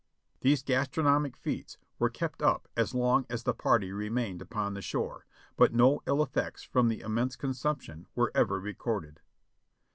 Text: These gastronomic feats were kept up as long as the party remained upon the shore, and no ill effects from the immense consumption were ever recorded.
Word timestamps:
These 0.39 0.63
gastronomic 0.63 1.37
feats 1.37 1.77
were 1.99 2.09
kept 2.09 2.41
up 2.41 2.67
as 2.75 2.95
long 2.95 3.27
as 3.29 3.43
the 3.43 3.53
party 3.53 3.91
remained 3.91 4.41
upon 4.41 4.73
the 4.73 4.81
shore, 4.81 5.27
and 5.59 5.73
no 5.75 6.01
ill 6.07 6.23
effects 6.23 6.63
from 6.63 6.87
the 6.87 7.01
immense 7.01 7.35
consumption 7.35 8.07
were 8.15 8.31
ever 8.33 8.59
recorded. 8.59 9.19